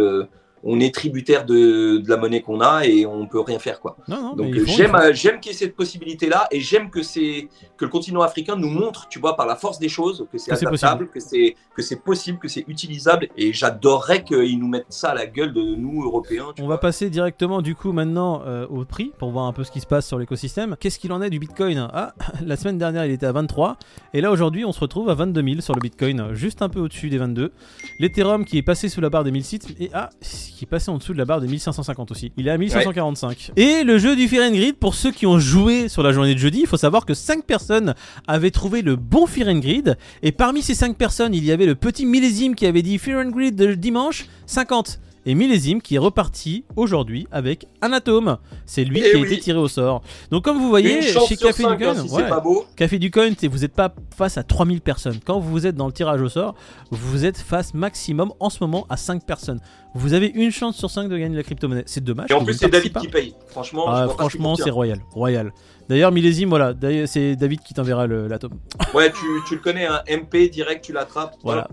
on 0.63 0.79
est 0.79 0.93
tributaire 0.93 1.45
de, 1.45 2.03
la 2.07 2.17
monnaie 2.17 2.41
qu'on 2.41 2.61
a 2.61 2.85
et 2.85 3.05
on 3.05 3.27
peut 3.27 3.39
rien 3.39 3.59
faire 3.59 3.79
quoi. 3.79 3.97
Donc 4.35 4.53
j'aime 4.65 4.97
j'aime 5.11 5.39
qu'il 5.39 5.51
y 5.51 5.55
ait 5.55 5.57
cette 5.57 5.75
possibilité 5.75 6.27
là 6.27 6.47
et 6.51 6.59
j'aime 6.59 6.89
que 6.89 7.03
c'est 7.03 7.47
que 7.77 7.85
le 7.85 7.91
continent 7.91 8.21
africain 8.21 8.55
nous 8.55 8.69
montre, 8.69 9.07
tu 9.07 9.19
vois, 9.19 9.35
par 9.35 9.45
la 9.45 9.55
force 9.55 9.79
des 9.79 9.89
choses, 9.89 10.25
que 10.31 10.37
c'est 10.37 10.51
adaptable, 10.51 11.09
que 11.09 11.19
c'est 11.19 11.55
que 11.75 11.81
c'est 11.81 11.97
possible, 11.97 12.39
que 12.39 12.47
c'est 12.47 12.65
utilisable 12.67 13.29
et 13.37 13.53
j'adorerais 13.53 14.23
qu'ils 14.23 14.59
nous 14.59 14.67
mettent 14.67 14.85
ça 14.89 15.09
à 15.09 15.13
la 15.13 15.25
gueule 15.25 15.53
de 15.53 15.61
nous 15.75 16.03
Européens. 16.03 16.47
on 16.59 16.67
va 16.67 16.77
passer 16.77 17.09
directement 17.09 17.61
du 17.61 17.75
coup 17.75 17.91
maintenant 17.91 18.41
euh, 18.45 18.65
au 18.67 18.85
prix 18.85 19.11
pour 19.17 19.31
voir 19.31 19.45
un 19.45 19.53
peu 19.53 19.63
ce 19.63 19.71
qui 19.71 19.79
se 19.79 19.87
passe 19.87 20.07
sur 20.07 20.19
l'écosystème. 20.19 20.75
Qu'est-ce 20.79 20.99
qu'il 20.99 21.11
en 21.11 21.21
est 21.21 21.29
du 21.29 21.39
Bitcoin? 21.39 21.87
Ah, 21.93 22.13
la 22.45 22.55
semaine 22.55 22.77
dernière 22.77 23.05
il 23.05 23.11
était 23.11 23.25
à 23.25 23.31
23 23.31 23.77
et 24.13 24.21
là 24.21 24.31
aujourd'hui 24.31 24.65
on 24.65 24.71
se 24.71 24.79
retrouve 24.79 25.09
à 25.09 25.13
22 25.13 25.43
000 25.43 25.61
sur 25.61 25.75
le 25.75 25.81
Bitcoin, 25.81 26.33
juste 26.33 26.61
un 26.61 26.69
peu 26.69 26.79
au-dessus 26.79 27.09
des 27.09 27.17
22. 27.17 27.51
L'Ethereum 27.99 28.45
qui 28.45 28.57
est 28.57 28.63
passé 28.63 28.89
sous 28.89 29.01
la 29.01 29.09
barre 29.09 29.23
des 29.23 29.31
1006 29.31 29.75
et 29.79 29.89
ah 29.93 30.09
qui 30.51 30.65
est 30.65 30.67
passé 30.67 30.89
en 30.91 30.97
dessous 30.97 31.13
de 31.13 31.17
la 31.17 31.25
barre 31.25 31.41
des 31.41 31.47
1550 31.47 32.11
aussi. 32.11 32.31
Il 32.37 32.47
est 32.47 32.51
à 32.51 32.57
1545. 32.57 33.51
Et 33.55 33.83
le 33.83 33.97
jeu 33.97 34.15
du 34.15 34.27
Fear 34.27 34.49
and 34.49 34.53
Grid, 34.53 34.75
pour 34.75 34.95
ceux 34.95 35.11
qui 35.11 35.25
ont 35.25 35.39
joué 35.39 35.89
sur 35.89 36.03
la 36.03 36.11
journée 36.11 36.33
de 36.33 36.39
jeudi, 36.39 36.61
il 36.61 36.67
faut 36.67 36.77
savoir 36.77 37.05
que 37.05 37.13
5 37.13 37.43
personnes 37.45 37.95
avaient 38.27 38.51
trouvé 38.51 38.81
le 38.81 38.95
bon 38.95 39.25
Fear 39.25 39.47
and 39.47 39.59
Grid. 39.59 39.97
Et 40.23 40.31
parmi 40.31 40.61
ces 40.61 40.75
5 40.75 40.97
personnes, 40.97 41.33
il 41.33 41.43
y 41.43 41.51
avait 41.51 41.65
le 41.65 41.75
petit 41.75 42.05
millésime 42.05 42.55
qui 42.55 42.65
avait 42.65 42.81
dit 42.81 42.97
Fear 42.97 43.25
and 43.25 43.29
Grid 43.29 43.55
de 43.55 43.73
dimanche 43.73 44.25
50. 44.45 44.99
Et 45.29 45.35
Millésime 45.35 45.81
qui 45.81 45.95
est 45.95 45.99
reparti 45.99 46.63
aujourd'hui 46.77 47.27
avec 47.33 47.67
un 47.81 47.91
atome. 47.91 48.37
C'est 48.65 48.85
lui 48.85 49.01
Eh 49.05 49.11
qui 49.11 49.17
a 49.17 49.25
été 49.25 49.37
tiré 49.39 49.59
au 49.59 49.67
sort. 49.67 50.01
Donc 50.31 50.45
comme 50.45 50.57
vous 50.57 50.69
voyez, 50.69 51.01
chez 51.01 51.35
Café 51.35 51.63
du 51.63 51.75
Coin, 51.77 51.89
hein, 51.89 52.05
si 52.07 52.13
ouais, 52.13 52.23
c'est 52.23 52.29
pas 52.29 52.39
beau. 52.39 52.65
Café 52.77 52.97
du 52.97 53.11
Coin, 53.11 53.31
vous 53.43 53.57
n'êtes 53.59 53.73
pas 53.73 53.93
face 54.15 54.37
à 54.37 54.43
3000 54.43 54.79
personnes. 54.79 55.19
Quand 55.25 55.41
vous 55.41 55.67
êtes 55.67 55.75
dans 55.75 55.85
le 55.87 55.91
tirage 55.91 56.21
au 56.21 56.29
sort, 56.29 56.55
vous 56.91 57.25
êtes 57.25 57.37
face 57.37 57.73
maximum 57.73 58.31
en 58.39 58.49
ce 58.49 58.59
moment 58.63 58.85
à 58.89 58.95
5 58.95 59.25
personnes. 59.25 59.59
Vous 59.95 60.13
avez 60.13 60.27
une 60.27 60.51
chance 60.51 60.77
sur 60.77 60.89
5 60.89 61.09
de 61.09 61.17
gagner 61.17 61.35
la 61.35 61.43
crypto-monnaie. 61.43 61.83
C'est 61.87 62.03
dommage. 62.03 62.31
Et 62.31 62.33
en 62.33 62.45
plus, 62.45 62.53
c'est 62.53 62.69
David 62.69 62.97
qui 62.97 63.09
paye. 63.09 63.35
Franchement, 63.47 63.83
Ah, 63.89 64.07
franchement, 64.07 64.55
c'est 64.55 64.69
royal. 64.69 64.99
Royal. 65.11 65.51
D'ailleurs, 65.89 66.13
Millésime, 66.13 66.47
voilà. 66.47 66.73
C'est 67.05 67.35
David 67.35 67.59
qui 67.63 67.73
t'enverra 67.73 68.07
l'atome. 68.07 68.59
Ouais, 68.93 69.11
tu, 69.11 69.25
tu 69.45 69.55
le 69.55 69.61
connais, 69.61 69.87
un 69.87 70.03
MP 70.09 70.49
direct, 70.49 70.85
tu 70.85 70.93
l'attrapes. 70.93 71.35
Voilà. 71.43 71.67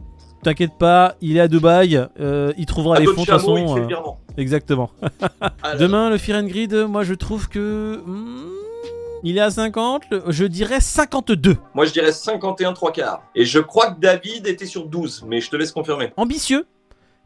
T'inquiète 0.44 0.78
pas, 0.78 1.14
il 1.20 1.36
est 1.36 1.40
à 1.40 1.48
Dubaï. 1.48 2.06
euh, 2.20 2.52
il 2.56 2.66
trouvera 2.66 2.96
À 2.96 3.00
les 3.00 3.06
fonds 3.06 3.12
de 3.12 3.16
toute 3.16 3.26
façon. 3.26 3.78
euh, 3.78 3.86
exactement. 4.36 4.90
Ah 5.62 5.76
Demain, 5.78 6.10
le 6.10 6.18
Fear 6.18 6.38
and 6.42 6.46
Grid, 6.46 6.74
moi 6.88 7.02
je 7.02 7.14
trouve 7.14 7.48
que. 7.48 8.00
hmm, 8.04 8.50
il 9.26 9.38
est 9.38 9.40
à 9.40 9.50
50, 9.50 10.02
le- 10.10 10.22
je 10.28 10.44
dirais 10.44 10.80
52. 10.80 11.56
Moi, 11.74 11.86
je 11.86 11.92
dirais 11.92 12.12
51 12.12 12.74
3 12.74 12.92
quarts. 12.92 13.22
Et 13.34 13.46
je 13.46 13.58
crois 13.58 13.90
que 13.92 13.98
David 13.98 14.46
était 14.46 14.66
sur 14.66 14.86
12, 14.86 15.24
mais 15.26 15.40
je 15.40 15.48
te 15.48 15.56
laisse 15.56 15.72
confirmer. 15.72 16.12
Ambitieux. 16.18 16.66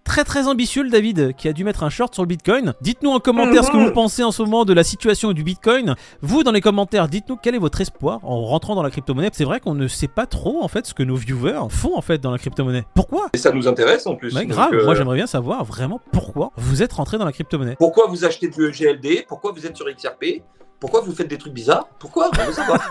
Très 0.08 0.24
très 0.24 0.48
ambitieux 0.48 0.82
le 0.82 0.88
David 0.88 1.36
qui 1.36 1.48
a 1.48 1.52
dû 1.52 1.64
mettre 1.64 1.82
un 1.82 1.90
short 1.90 2.14
sur 2.14 2.22
le 2.22 2.28
Bitcoin. 2.28 2.72
Dites-nous 2.80 3.10
en 3.10 3.20
commentaire 3.20 3.62
ce 3.62 3.70
que 3.70 3.76
vous 3.76 3.92
pensez 3.92 4.24
en 4.24 4.32
ce 4.32 4.42
moment 4.42 4.64
de 4.64 4.72
la 4.72 4.82
situation 4.82 5.32
du 5.32 5.44
Bitcoin. 5.44 5.96
Vous 6.22 6.42
dans 6.42 6.50
les 6.50 6.62
commentaires, 6.62 7.08
dites-nous 7.08 7.36
quel 7.36 7.54
est 7.54 7.58
votre 7.58 7.82
espoir 7.82 8.18
en 8.22 8.42
rentrant 8.42 8.74
dans 8.74 8.82
la 8.82 8.90
crypto-monnaie. 8.90 9.28
C'est 9.34 9.44
vrai 9.44 9.60
qu'on 9.60 9.74
ne 9.74 9.86
sait 9.86 10.08
pas 10.08 10.24
trop 10.24 10.62
en 10.62 10.68
fait 10.68 10.86
ce 10.86 10.94
que 10.94 11.02
nos 11.02 11.14
viewers 11.14 11.68
font 11.68 11.94
en 11.94 12.00
fait 12.00 12.18
dans 12.18 12.30
la 12.30 12.38
crypto-monnaie. 12.38 12.84
Pourquoi? 12.94 13.26
Et 13.34 13.38
ça 13.38 13.52
nous 13.52 13.68
intéresse 13.68 14.06
en 14.06 14.16
plus. 14.16 14.34
Ouais, 14.34 14.42
Donc, 14.46 14.50
grave, 14.50 14.72
euh, 14.72 14.84
moi 14.86 14.94
j'aimerais 14.94 15.16
bien 15.16 15.26
savoir 15.26 15.62
vraiment 15.64 16.00
pourquoi 16.10 16.52
vous 16.56 16.82
êtes 16.82 16.94
rentré 16.94 17.18
dans 17.18 17.26
la 17.26 17.32
crypto-monnaie. 17.32 17.76
Pourquoi 17.78 18.06
vous 18.08 18.24
achetez 18.24 18.48
du 18.48 18.70
GLD 18.70 19.26
Pourquoi 19.28 19.52
vous 19.52 19.66
êtes 19.66 19.76
sur 19.76 19.86
XRP 19.94 20.42
Pourquoi 20.80 21.00
vous 21.00 21.12
faites 21.12 21.26
des 21.28 21.38
trucs 21.38 21.52
bizarres? 21.52 21.88
Pourquoi? 21.98 22.30
On 22.38 22.44
veut 22.44 22.52
savoir. 22.52 22.90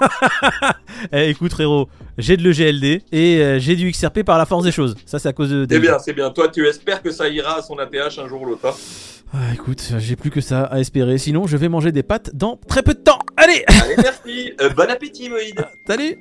Eh, 1.13 1.29
écoute 1.29 1.51
frérot, 1.51 1.87
j'ai 2.17 2.35
de 2.35 2.43
l'EGLD 2.43 3.01
et 3.13 3.41
euh, 3.41 3.59
j'ai 3.59 3.75
du 3.75 3.89
XRP 3.91 4.23
par 4.23 4.37
la 4.37 4.45
force 4.45 4.63
des 4.65 4.71
choses. 4.73 4.95
Ça 5.05 5.19
c'est 5.19 5.29
à 5.29 5.33
cause 5.33 5.49
de 5.49 5.61
C'est 5.61 5.67
David. 5.67 5.81
bien, 5.89 5.99
c'est 5.99 6.13
bien. 6.13 6.29
Toi, 6.31 6.49
tu 6.49 6.65
espères 6.67 7.01
que 7.01 7.11
ça 7.11 7.29
ira 7.29 7.59
à 7.59 7.61
son 7.61 7.77
APH 7.77 8.19
un 8.19 8.27
jour 8.27 8.41
ou 8.41 8.45
l'autre. 8.45 8.67
hein? 8.67 8.73
Ah, 9.33 9.53
écoute, 9.53 9.93
j'ai 9.99 10.15
plus 10.15 10.31
que 10.31 10.41
ça 10.41 10.63
à 10.63 10.79
espérer. 10.79 11.17
Sinon, 11.17 11.47
je 11.47 11.55
vais 11.57 11.69
manger 11.69 11.91
des 11.91 12.03
pâtes 12.03 12.31
dans 12.33 12.57
très 12.67 12.81
peu 12.83 12.93
de 12.93 12.99
temps. 12.99 13.19
Allez, 13.37 13.63
Allez, 13.67 13.95
merci. 13.97 14.53
Euh, 14.61 14.69
bon 14.69 14.89
appétit, 14.89 15.29
Moïd. 15.29 15.65
salut 15.85 16.17